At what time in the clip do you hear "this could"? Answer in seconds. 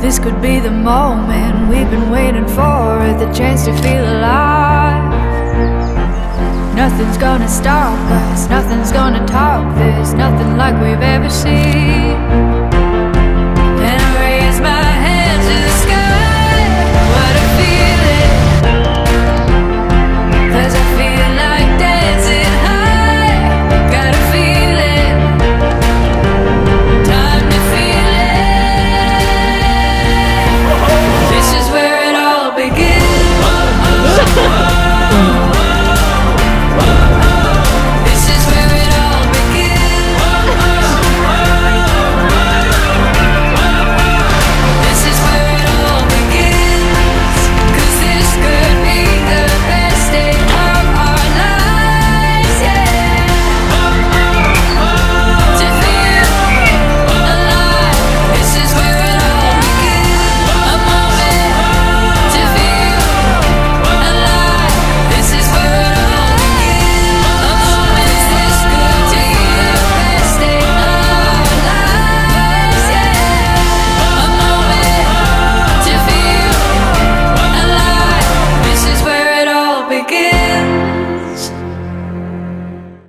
0.00-0.40